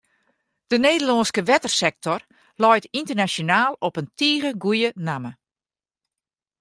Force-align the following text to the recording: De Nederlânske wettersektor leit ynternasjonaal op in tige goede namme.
De 0.69 0.77
Nederlânske 0.83 1.41
wettersektor 1.49 2.19
leit 2.61 2.85
ynternasjonaal 2.99 3.73
op 3.87 3.95
in 4.01 4.07
tige 4.19 4.51
goede 4.63 4.89
namme. 5.07 5.31